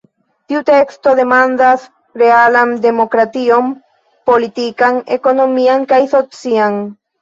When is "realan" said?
2.23-2.75